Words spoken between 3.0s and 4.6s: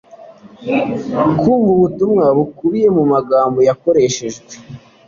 magambo yakoreshejwe.